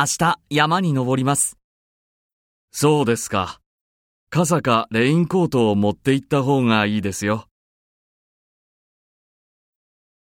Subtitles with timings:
[0.00, 1.58] 明日山に登ります。
[2.70, 3.58] そうですか。
[4.30, 7.46] 傘かレインコートを持って行った方がいいですよ。